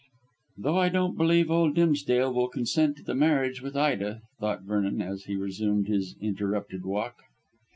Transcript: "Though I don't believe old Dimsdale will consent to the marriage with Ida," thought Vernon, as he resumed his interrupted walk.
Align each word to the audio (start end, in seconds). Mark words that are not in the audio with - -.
"Though 0.57 0.77
I 0.79 0.89
don't 0.89 1.15
believe 1.15 1.51
old 1.51 1.75
Dimsdale 1.75 2.33
will 2.33 2.47
consent 2.47 2.97
to 2.97 3.03
the 3.03 3.13
marriage 3.13 3.61
with 3.61 3.77
Ida," 3.77 4.23
thought 4.39 4.63
Vernon, 4.63 4.99
as 4.99 5.25
he 5.25 5.35
resumed 5.35 5.87
his 5.89 6.15
interrupted 6.19 6.83
walk. 6.83 7.21